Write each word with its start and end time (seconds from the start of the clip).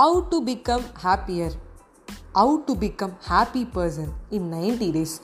How 0.00 0.20
to 0.28 0.36
become 0.44 0.84
happier 1.02 1.54
how 2.32 2.52
to 2.66 2.72
become 2.72 3.12
happy 3.28 3.62
person 3.74 4.12
in 4.30 4.46
ninety 4.52 4.88
days 4.90 5.14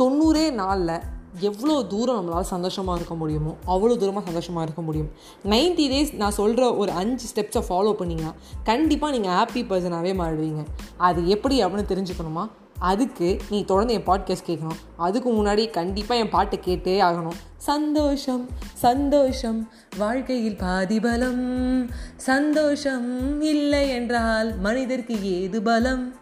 தொண்ணூறே 0.00 0.50
நாளில் 0.50 0.92
எவ்வளோ 1.40 1.82
தூரம் 1.82 2.18
நம்மளால் 2.18 2.48
சந்தோஷமாக 2.50 2.96
இருக்க 2.98 3.14
முடியுமோ 3.14 3.52
அவ்வளோ 3.66 3.96
தூரமாக 3.96 4.24
சந்தோஷமாக 4.26 4.66
இருக்க 4.66 4.82
முடியும். 4.82 5.08
நைன்டி 5.44 5.86
டேஸ் 5.92 6.12
நான் 6.14 6.30
சொல்கிற 6.30 6.74
ஒரு 6.74 6.92
அஞ்சு 6.92 7.26
ஸ்டெப்ஸை 7.34 7.62
ஃபாலோ 7.68 7.94
பண்ணிங்கன்னா 8.00 8.32
கண்டிப்பாக 8.64 9.12
நீங்கள் 9.16 9.36
ஹாப்பி 9.38 9.62
பர்சனாகவே 9.70 10.12
மாறிடுவீங்க. 10.20 10.64
அது 10.96 11.28
எப்படி 11.28 11.64
அப்படின்னு 11.64 11.90
தெரிஞ்சுக்கணுமா? 11.92 12.46
அதுக்கு 12.78 13.38
நீ 13.50 13.64
தொடர்ந்து 13.64 13.94
என் 13.94 14.06
பாட்காஸ்ட் 14.06 14.46
கேட்கணும். 14.46 14.78
அதுக்கு 14.96 15.32
முன்னாடி 15.32 15.70
கண்டிப்பாக 15.70 16.20
என் 16.20 16.28
பாட்டை 16.28 16.60
கேட்டே 16.64 17.04
ஆகணும். 17.04 17.36
சந்தோஷம் 17.56 18.48
சந்தோஷம் 18.74 19.68
வாழ்க்கையில் 19.98 20.56
பாதிபலம். 20.56 21.90
சந்தோஷம் 22.16 23.40
இல்லை 23.40 23.88
என்றால் 23.88 24.58
மனிதருக்கு 24.58 25.42
ஏது 25.42 25.62
பலம்? 25.62 26.14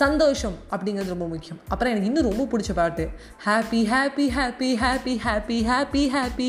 சந்தோஷம் 0.00 0.54
அப்படிங்கிறது 0.70 1.14
ரொம்ப 1.14 1.26
முக்கியம். 1.32 1.58
அப்புறம் 1.68 1.92
எனக்கு 1.92 2.10
இன்னும் 2.10 2.28
ரொம்ப 2.30 2.44
பிடிச்ச 2.52 2.72
பாட்டு 2.78 3.04
happy 3.46 3.80
happy 3.90 4.26
happy 4.36 4.70
happy 4.82 5.14
happy 5.24 5.56
happy 5.70 6.02
happy 6.14 6.48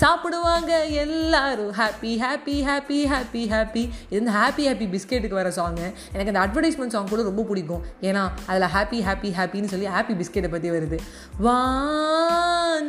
சாப்பிடுவாங்க 0.00 0.72
எல்லாரும் 1.04 1.72
happy 1.80 2.12
happy 2.22 2.56
happy 2.68 2.98
happy 3.12 3.42
happy 3.54 3.82
இது 4.10 4.18
வந்து 4.20 4.34
ஹாப்பி 4.38 4.64
ஹாப்பி 4.68 4.86
பிஸ்கெட்டுக்கு 4.94 5.40
வர 5.40 5.48
சாங்கு 5.58 5.86
எனக்கு 6.14 6.32
அந்த 6.32 6.42
அட்வர்டைஸ்மெண்ட் 6.44 6.94
சாங் 6.96 7.12
கூட 7.14 7.22
ரொம்ப 7.30 7.42
பிடிக்கும். 7.50 7.82
ஏன்னா 8.08 8.22
அதில் 8.46 8.72
ஹாப்பி 8.76 8.98
ஹாப்பி 9.08 9.30
ஹாப்பின்னு 9.40 9.72
சொல்லி 9.74 9.88
ஹாப்பி 9.96 10.14
பிஸ்கெட்டை 10.20 10.50
பற்றி 10.54 10.68
வருது. 10.76 10.98
வான்மேகம் 11.38 12.86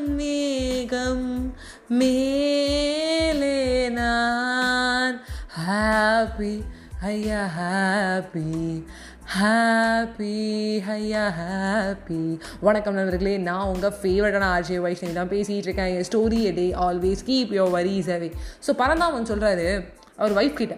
மேலே 2.02 3.58
நான் 4.00 5.18
ஹாப்பி 5.60 6.54
ஐயா 7.04 7.40
ஹாப்பி 7.58 8.84
ஹாப்பி 9.38 10.36
ஹையா 10.88 11.24
ஹாப்பி 11.40 12.40
வணக்கம் 12.60 12.94
நண்பர்களே 12.94 13.38
நான் 13.38 13.66
உங்கள் 13.66 13.96
ஃபேவரட்டான 14.02 14.50
ஆர்ஜே 14.56 14.78
வைஷ்ணவி 14.86 15.14
தான் 15.14 15.30
பேசிகிட்டு 15.30 15.68
இருக்கேன். 15.68 15.96
என் 15.96 16.08
story 16.12 16.40
a 16.42 16.52
day 16.52 16.74
always 16.74 17.24
keep 17.26 17.52
your 17.54 17.70
worries 17.70 18.10
away 18.10 18.32
so 18.68 18.74
Paranthaman 18.78 19.26
சொல்கிறாரு 19.26 19.86
அவர் 20.16 20.34
ஒய்ஃப் 20.34 20.54
கிட்ட 20.54 20.78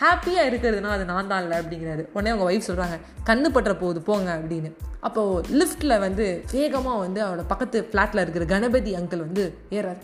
ஹாப்பியாக 0.00 0.48
இருக்கிறதுனா 0.50 0.90
அது 0.90 1.04
நான் 1.04 1.26
தான் 1.26 1.42
இல்லை 1.42 1.58
அப்படிங்கிறாரு. 1.58 2.06
உடனே 2.12 2.30
அவங்க 2.30 2.52
ஒய்ஃப் 2.52 2.68
சொல்கிறாங்க 2.68 2.98
கண்ணு 3.24 3.48
பற்ற 3.48 3.74
போகுது 3.74 4.00
போங்க 4.00 4.36
அப்படின்னு. 4.36 4.72
அப்போது 5.00 5.58
லிஃப்ட்டில் 5.60 5.98
வந்து 5.98 6.44
வேகமாக 6.52 6.98
வந்து 6.98 7.24
அவரோட 7.24 7.44
பக்கத்து 7.46 7.88
ஃப்ளாட்டில் 7.92 8.20
இருக்கிற 8.20 8.44
கணபதி 8.44 8.94
அங்கிள் 8.94 9.26
வந்து 9.26 9.58
ஏறாரு. 9.70 10.00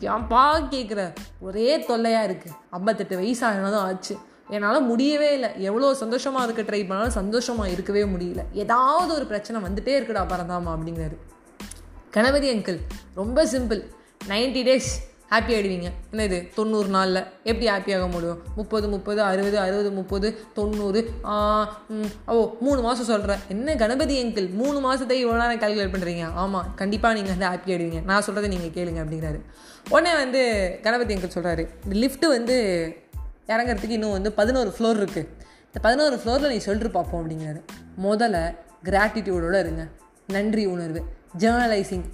ஏன்பா? 0.00 0.68
கேட்குற 0.70 1.12
ஒரே 1.40 1.84
தொல்லையாக 1.84 2.32
இருக்குது 2.32 2.58
ஐம்பத்தெட்டு 2.70 3.16
வயசாகினதும் 3.16 3.86
ஆச்சு. 3.86 4.16
என்னால் 4.56 4.86
முடியவே 4.90 5.28
இல்லை. 5.38 5.50
எவ்வளோ 5.68 5.92
சந்தோஷமாக 6.02 6.46
இருக்க 6.46 6.62
ட்ரை 6.70 6.82
பண்ணாலும் 6.88 7.18
சந்தோஷமாக 7.20 7.72
இருக்கவே 7.74 8.02
முடியல. 8.14 8.44
ஏதாவது 8.62 9.12
ஒரு 9.18 9.26
பிரச்சனை 9.32 9.58
வந்துட்டே 9.66 9.94
இருக்குடா 9.98 10.24
பரந்தாமா 10.32 10.72
அப்படிங்கிறாரு. 10.76 11.18
கணபதி 12.16 12.48
அங்கிள் 12.54 12.80
ரொம்ப 13.20 13.44
சிம்பிள் 13.54 13.80
நைன்டி 14.32 14.62
டேஸ் 14.68 14.90
ஹாப்பி 15.32 15.52
ஆகிடுவீங்க 15.56 15.88
என்ன 16.12 16.22
இது 16.28 16.38
தொண்ணூறு 16.56 16.88
நாளில் 16.94 17.20
எப்படி 17.50 17.66
ஹாப்பியாக 17.72 18.06
முடியும்? 18.14 18.38
முப்பது 18.58 18.86
முப்பது 18.94 19.20
அறுபது 19.28 19.56
அறுபது 19.64 19.90
முப்பது 19.98 20.28
தொண்ணூறு 20.56 21.00
ஓ 22.32 22.36
மூணு 22.66 22.80
மாதம் 22.86 23.08
சொல்கிறேன் 23.10 23.42
என்ன 23.54 23.76
கணபதி 23.82 24.14
அங்கிள் 24.22 24.48
மூணு 24.60 24.78
மாதத்தை 24.86 25.18
இவ்வளோ 25.20 25.38
நேரம் 25.42 25.62
கால்குலேட் 25.64 25.94
பண்ணுறீங்க 25.94 26.24
ஆமாம் 26.44 26.66
கண்டிப்பாக 26.80 27.16
நீங்கள் 27.18 27.34
வந்து 27.34 27.48
ஹாப்பி 27.50 27.72
ஆகிடுவீங்க 27.74 28.00
நான் 28.10 28.24
சொல்கிறத 28.28 28.50
நீங்கள் 28.54 28.74
கேளுங்க 28.78 29.02
அப்படிங்கிறாரு. 29.04 29.40
உடனே 29.94 30.14
வந்து 30.22 30.42
கணபதி 30.86 31.14
அங்கிள் 31.16 31.36
சொல்கிறாரு 31.36 31.64
இந்த 31.84 31.94
லிஃப்ட்டு 32.02 32.32
வந்து 32.36 32.56
இறங்குறதுக்கு 33.50 33.88
இன்னும் 33.88 34.10
வந்து 34.10 34.32
பதினோரு 34.32 34.74
ஃப்ளோர் 34.78 34.98
இருக்குது 34.98 35.28
இந்த 35.66 35.80
பதினோரு 35.82 36.16
ஃப்ளோரில் 36.16 36.48
நீ 36.48 36.58
சொல்லிட்டு 36.58 36.92
பார்ப்போம் 36.92 37.30
அப்படிங்கிறாரு 37.30 37.60
முதல்ல 38.02 38.56
கிராட்டிடியூடோடு 38.84 39.58
இருங்க. 39.58 39.86
நன்றி 40.28 40.64
உணர்வு. 40.66 41.02
Journalizing 41.38 42.04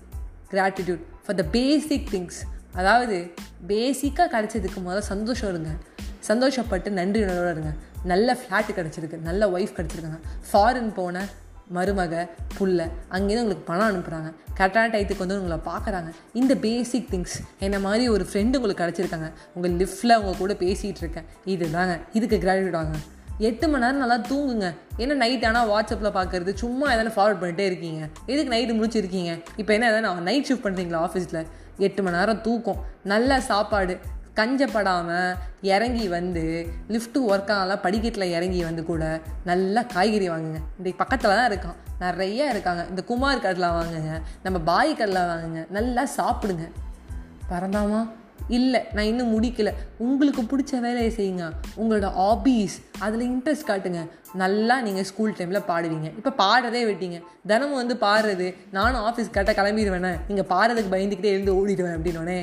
gratitude 0.51 1.01
for 1.27 1.37
the 1.37 1.43
basic 1.43 2.09
things 2.11 2.41
அதாவது 2.73 3.35
பேசிக்காக 3.69 4.27
கிடச்சதுக்கு 4.33 4.81
முதல்ல 4.87 4.99
சந்தோஷம் 4.99 5.49
இருங்க. 5.49 5.71
சந்தோஷப்பட்டு 6.29 6.89
நன்றி 6.89 7.23
உணர்வோடு 7.23 7.51
இருங்க. 7.51 7.73
நல்ல 8.05 8.35
ஃப்ளாட்டு 8.35 8.71
கிடச்சிருக்கு. 8.75 9.19
நல்ல 9.19 9.47
ஒய்ஃப் 9.47 9.77
கிடச்சிருக்காங்க. 9.77 10.21
ஃபாரின் 10.53 10.93
போனேன் 10.97 11.29
மருமக 11.75 12.15
புள்ள 12.59 12.79
அங்கேருந்து 13.17 13.45
உங்களுக்கு 13.45 13.69
பணம் 13.71 13.89
அனுப்புகிறாங்க 13.89 14.29
கரெக்டான 14.59 14.91
டயத்துக்கு 14.93 15.25
வந்து 15.25 15.39
உங்களை 15.41 15.59
பார்க்குறாங்க. 15.71 16.11
இந்த 16.41 16.53
பேசிக் 16.65 17.11
திங்ஸ் 17.13 17.37
என்ன 17.67 17.79
மாதிரி 17.87 18.05
ஒரு 18.15 18.27
ஃப்ரெண்டு 18.29 18.59
உங்களுக்கு 18.59 18.83
கிடச்சிருக்காங்க. 18.85 19.29
உங்கள் 19.55 19.77
லிஃப்ட்டில் 19.83 20.17
உங்கள் 20.21 20.41
கூட 20.43 20.55
பேசிகிட்டு 20.65 21.03
இருக்கேன் 21.05 21.29
இது 21.45 21.71
தாங்க 21.77 21.97
இதுக்கு 22.13 22.39
கிராஜுவேட் 22.47 22.79
ஆகுங்க 22.81 23.03
எட்டு 23.49 23.67
மணி 23.69 23.85
நேரம் 23.85 24.03
நல்லா 24.03 24.19
தூங்குங்க. 24.29 24.69
ஏன்னா 25.03 25.15
நைட் 25.23 25.45
ஆனால் 25.45 25.69
வாட்ஸ்அப்பில் 25.73 26.17
பார்க்குறது 26.19 26.53
சும்மா 26.63 26.87
எதனா 26.93 27.13
ஃபார்வர்ட் 27.17 27.43
பண்ணிட்டே 27.43 27.65
இருக்கீங்க. 27.71 28.03
எதுக்கு 28.33 28.53
நைட்டு 28.55 28.77
முடிச்சிருக்கீங்க? 28.79 29.33
இப்போ 29.61 29.73
என்ன 29.77 29.91
எதனா 29.93 30.13
நைட் 30.29 30.49
ஷிஃப்ட் 30.49 30.67
பண்ணுறீங்களா 30.67 31.01
ஆஃபீஸில் 31.07 31.43
எட்டு 31.87 32.03
மணி 32.03 32.17
நேரம் 32.17 32.41
தூக்கம். 32.41 32.81
நல்ல 33.13 33.41
சாப்பாடு. 33.41 33.97
கஞ்சப்படாமல் 34.37 35.37
இறங்கி 35.63 36.09
வந்து 36.09 36.69
லிஃப்ட்டு 36.89 37.19
ஒர்க் 37.29 37.51
ஆகலாம் 37.51 37.81
படிக்கட்டில் 37.81 38.31
இறங்கி 38.31 38.65
வந்து 38.65 38.85
கூட 38.85 39.21
நல்லா 39.45 39.83
காய்கறி 39.83 40.29
வாங்குங்க. 40.29 40.59
இன்றைக்கு 40.77 40.97
பக்கத்தில் 40.97 41.31
தான் 41.31 41.51
இருக்கான். 41.51 41.77
நிறைய 42.01 42.51
இருக்காங்க. 42.51 42.87
இந்த 42.89 43.03
குமார் 43.05 43.41
கடலை 43.41 43.69
வாங்குங்க. 43.69 44.21
நம்ம 44.43 44.59
பாய் 44.59 44.95
கடலை 44.95 45.23
வாங்குங்க. 45.23 45.71
நல்லா 45.71 46.07
சாப்பிடுங்க. 46.17 46.71
பரந்தாமா? 47.51 48.11
இல்லை 48.49 48.81
நான் 48.95 49.05
இன்னும் 49.05 49.33
முடிக்கலை. 49.35 49.73
உங்களுக்கு 49.99 50.43
பிடிச்ச 50.43 50.81
வேலையை 50.81 51.11
செய்யுங்க. 51.19 51.47
உங்களோட 51.81 52.09
ஹாபீஸ் 52.21 52.77
அதில் 52.99 53.25
இன்ட்ரெஸ்ட் 53.31 53.69
காட்டுங்க. 53.71 54.03
நல்லா 54.43 54.81
நீங்கள் 54.81 55.07
ஸ்கூல் 55.11 55.37
டைமில் 55.39 55.67
பாடுவீங்க. 55.71 56.09
இப்போ 56.21 56.33
பாடுறதே 56.43 56.83
விட்டீங்க. 56.91 57.19
தினமும் 57.51 57.81
வந்து 57.83 57.97
பாடுறது 58.01 58.55
நானும் 58.71 59.05
ஆஃபீஸ் 59.09 59.33
கரெக்டாக 59.35 59.57
கிளம்பிடுவேனே? 59.61 60.13
நீங்கள் 60.29 60.49
பாடுறதுக்கு 60.55 60.95
பயந்துக்கிட்டே 60.97 61.33
எழுந்து 61.37 61.57
ஓடிடுவேன் 61.59 61.97
அப்படின்னோடனே 61.97 62.41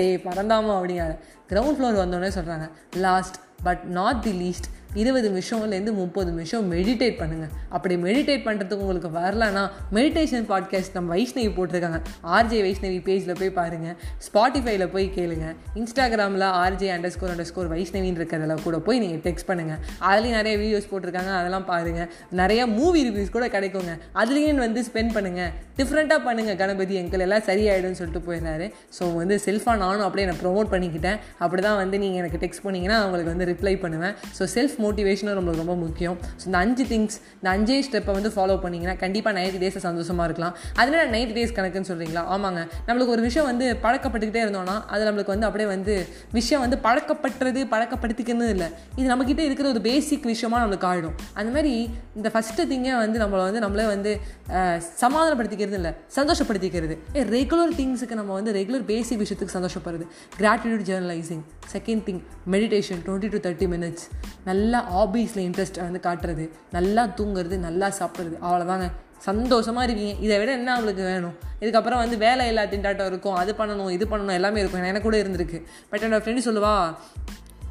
டே 0.00 0.16
பறந்தாமா 0.16 0.74
அப்படிங்க 0.78 1.06
கிரவுண்ட் 1.52 1.78
ஃப்ளோர் 1.78 2.02
வந்தோடனே 2.02 2.32
சொல்கிறாங்க 2.38 2.68
last 2.96 3.38
but 3.62 3.84
not 3.84 4.22
the 4.22 4.32
least 4.42 4.68
இருபது 5.00 5.26
நிமிஷம்லேருந்து 5.30 5.92
முப்பது 6.00 6.28
நிமிஷம் 6.32 6.64
மெடிடேட் 6.72 7.16
பண்ணுங்கள் 7.20 7.52
அப்படி 7.76 7.94
மெடிடேட் 8.04 8.44
பண்ணுறதுக்கு 8.46 8.84
உங்களுக்கு 8.84 9.10
வரலன்னா 9.18 9.64
மெடிடேஷன் 9.98 10.46
பாட்காஸ்ட் 10.50 10.94
நம்ம 10.96 11.14
வைஷ்ணவி 11.14 11.50
போட்டிருக்காங்க. 11.58 12.00
ஆர்ஜே 12.36 12.60
வைஷ்ணவி 12.66 12.98
பேஜில் 13.08 13.38
போய் 13.40 13.52
பாருங்கள் 13.58 13.96
ஸ்பாட்டிஃபைல 14.26 14.86
போய் 14.94 15.06
கேளுங்க. 15.16 15.46
இன்ஸ்டாகிராமில் 15.80 16.46
ஆர்ஜே 16.62 16.90
அண்டர் 16.96 17.14
ஸ்கோர் 17.14 17.32
அண்டர் 17.34 17.48
ஸ்கோர் 17.50 17.70
வைஷ்ணவின்னு 17.74 18.20
இருக்கிறதுல 18.20 18.56
கூட 18.66 18.78
போய் 18.88 19.02
நீங்கள் 19.04 19.22
டெக்ஸ்ட் 19.26 19.48
பண்ணுங்கள் 19.50 19.80
அதுலேயும் 20.10 20.38
நிறைய 20.40 20.54
வீடியோஸ் 20.62 20.90
போட்டிருக்காங்க. 20.92 21.32
அதெல்லாம் 21.40 21.66
பாருங்கள் 21.72 22.08
நிறைய 22.42 22.60
மூவி 22.78 23.02
ரிவ்யூஸ் 23.08 23.34
கூட 23.36 23.48
கிடைக்குங்க. 23.56 23.94
அதுலேயும் 24.22 24.62
வந்து 24.66 24.82
ஸ்பெண்ட் 24.90 25.14
பண்ணுங்கள் 25.18 25.50
டிஃப்ரெண்ட்டாக 25.80 26.20
பண்ணுங்கள் 26.28 26.58
கணபதி. 26.62 26.94
எங்கள் 27.02 27.24
எல்லாம் 27.26 27.46
சரியாயிடும்னு 27.50 27.98
சொல்லிட்டு 28.00 28.24
போயிருந்தாரு 28.28 28.66
ஸோ 28.98 29.04
வந்து 29.20 29.36
செல்ஃபாக 29.46 29.76
நானும் 29.84 30.06
அப்படியே 30.06 30.26
நான் 30.30 30.40
ப்ரொமோட் 30.44 30.72
பண்ணிக்கிட்டேன். 30.74 31.18
அப்படி 31.44 31.62
தான் 31.68 31.78
வந்து 31.82 31.98
நீங்கள் 32.04 32.20
எனக்கு 32.22 32.40
டெக்ஸ்ட் 32.46 32.64
பண்ணிங்கன்னா 32.66 32.98
அவங்களுக்கு 33.02 33.32
வந்து 33.34 33.48
ரிப்ளை 33.52 33.74
பண்ணுவேன். 33.84 34.14
ஸோ 34.38 34.46
செல்ஃப் 34.56 34.76
மோட்டிவேஷனும் 34.84 35.36
நம்மளுக்கு 35.38 35.62
ரொம்ப 35.64 35.76
முக்கியம். 35.84 36.16
ஸோ 36.40 36.44
இந்த 36.50 36.58
அஞ்சு 36.64 36.84
திங்ஸ் 36.92 37.16
இந்த 37.38 37.48
அஞ்சே 37.54 37.78
ஸ்டெப்பை 37.88 38.14
வந்து 38.18 38.32
ஃபாலோ 38.36 38.56
பண்ணிங்கன்னா 38.64 38.96
கண்டிப்பாக 39.04 39.34
நைன்டி 39.38 39.60
டேஸை 39.64 39.82
சந்தோஷமாக 39.88 40.26
இருக்கலாம். 40.28 40.54
அதனால 40.80 41.02
நைன்டி 41.14 41.34
டேஸ் 41.38 41.54
கணக்குன்னு 41.58 41.90
சொல்கிறீங்களா 41.92 42.24
ஆமாங்க. 42.34 42.62
நம்மளுக்கு 42.88 43.14
ஒரு 43.16 43.24
விஷயம் 43.28 43.48
வந்து 43.50 43.66
பழக்கப்பட்டுக்கிட்டே 43.84 44.42
இருந்தோம்னா 44.46 44.76
அது 44.94 45.02
நம்மளுக்கு 45.08 45.34
வந்து 45.34 45.48
அப்படியே 45.50 45.68
வந்து 45.74 45.94
விஷயம் 46.38 46.62
வந்து 46.66 46.78
பழக்கப்பட்டுறது 46.86 47.62
பழக்கப்படுத்திக்கணும் 47.74 48.52
இல்லை. 48.54 48.68
இது 48.98 49.06
நம்மக்கிட்ட 49.12 49.42
இருக்கிற 49.48 49.68
ஒரு 49.74 49.82
பேசிக் 49.88 50.28
விஷயமாக 50.32 50.60
நம்மளுக்கு 50.62 50.88
ஆகிடும் 50.90 51.16
அந்த 51.40 51.50
மாதிரி 51.56 51.74
இந்த 52.18 52.28
ஃபஸ்ட்டு 52.34 52.68
திங்கை 52.72 52.94
வந்து 53.04 53.18
நம்மளை 53.24 53.42
வந்து 53.48 53.62
நம்மளே 53.64 53.86
வந்து 53.94 54.12
சமாதானப்படுத்திக்கிறது 55.02 55.78
இல்லை 55.80 55.92
சந்தோஷப்படுத்திக்கிறது. 56.16 56.94
ஏ 57.16 57.22
ரெகுலர் 57.36 57.74
திங்ஸுக்கு 57.78 58.16
நம்ம 58.20 58.32
வந்து 58.38 58.52
ரெகுலர் 58.58 58.84
பேசிக் 58.92 59.20
விஷயத்துக்கு 59.22 59.56
சந்தோஷப்படுறது. 59.58 60.04
Gratitude 60.40 60.84
journalizing 60.90 61.42
second 61.74 62.02
thing 62.06 62.20
meditation 62.54 63.00
twenty 63.06 63.30
to 63.34 63.40
thirty 63.46 63.66
minutes 63.74 64.06
நல்ல 64.48 64.69
ஹாபீஸில் 64.78 65.42
இன்ட்ரெஸ்ட் 65.48 65.90
வந்து 65.90 66.00
காட்டுறது. 66.02 66.50
நல்லா 66.70 67.04
தூங்குறது 67.16 67.56
நல்லா 67.56 67.88
சாப்பிட்றது. 67.88 68.36
அவ்வளோதாங்க 68.42 68.90
சந்தோஷமாக 69.18 69.84
இருக்கீங்க. 69.84 70.20
இதை 70.20 70.38
விட 70.38 70.52
என்ன 70.52 70.72
அவங்களுக்கு 70.72 71.04
வேணும்? 71.04 71.34
இதுக்கப்புறம் 71.60 71.96
வந்து 71.96 72.16
வேலை 72.16 72.46
எல்லா 72.46 72.62
திண்டாட்டம் 72.62 73.06
இருக்கும். 73.06 73.34
அது 73.34 73.54
பண்ணணும் 73.58 73.90
இது 73.90 74.06
பண்ணணும் 74.06 74.32
எல்லாமே 74.32 74.60
இருக்கும். 74.60 74.82
எனக்கு 74.82 75.02
கூட 75.02 75.16
இருந்திருக்கு. 75.16 75.64
பட் 75.90 76.00
என்னோடய 76.00 76.26
ஃப்ரெண்டு 76.26 76.48
சொல்லுவா 76.48 76.94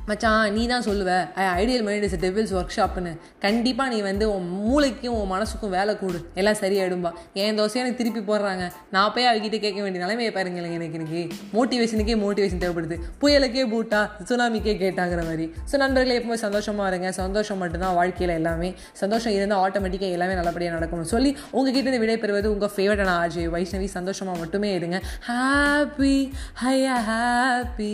மச்சான் 0.09 0.53
நீ 0.55 0.63
தான் 0.73 0.85
சொல்லுவ 0.87 1.09
ஐடியல் 1.61 1.83
மைண்ட் 1.87 2.05
இஸ் 2.07 2.15
டெவில்ஸ் 2.25 2.53
ஒர்க் 2.59 2.75
ஷாப்னு 2.77 3.11
கண்டிப்பாக 3.45 3.89
நீ 3.93 3.97
வந்து 4.09 4.25
உன் 4.35 4.47
மூளைக்கும் 4.65 5.15
உன் 5.19 5.31
மனசுக்கும் 5.33 5.73
வேலை 5.77 5.93
கூடு. 6.01 6.19
எல்லாம் 6.39 6.59
சரியாயிடும்பா. 6.61 7.11
என் 7.43 7.57
தோசையை 7.59 7.81
எனக்கு 7.83 7.99
திருப்பி 8.01 8.21
போடுறாங்க. 8.29 8.63
நான் 8.95 9.11
போய் 9.15 9.29
அவகிட்ட 9.31 9.57
கேட்க 9.65 9.79
வேண்டிய 9.85 10.01
நிலைமையை 10.05 10.31
பாருங்களேன் 10.37 10.75
எனக்கு 10.77 10.97
இன்னைக்கு. 10.99 11.21
மோட்டிவேஷனுக்கே 11.55 12.15
மோட்டிவேஷன் 12.23 12.61
தேவைப்படுது. 12.63 12.97
புயலுக்கே 13.21 13.65
பூட்டா 13.73 14.01
சுனாமிக்கே 14.29 14.75
கேட்டாங்கிற 14.83 15.21
மாதிரி. 15.29 15.47
ஸோ 15.71 15.77
நண்பர்களே 15.83 16.17
எப்பவுமே 16.19 16.39
சந்தோஷமாக 16.45 16.89
இருங்க. 16.91 17.11
சந்தோஷம் 17.21 17.61
மட்டும்தான் 17.63 17.95
வாழ்க்கையில் 17.99 18.35
எல்லாமே. 18.39 18.71
சந்தோஷம் 19.03 19.35
இருந்தால் 19.37 19.63
ஆட்டோமேட்டிக்காக 19.65 20.17
எல்லாமே 20.19 20.37
நல்லபடியாக 20.41 20.77
நடக்கணும் 20.77 21.11
சொல்லி 21.15 21.31
உங்ககிட்ட 21.57 21.85
இருந்து 21.87 22.03
விடைபெறுவது 22.05 22.53
உங்கள் 22.55 22.73
ஃபேவரட்டான 22.75 23.15
ஆஜய் 23.23 23.53
வைஷ்ணவி 23.55 23.89
சந்தோஷமாக 23.97 24.41
மட்டுமே 24.43 24.71
இருங்க. 24.79 24.99
ஹாப்பி 25.29 26.15
ஹையா 26.63 26.97
ஹாப்பி 27.11 27.93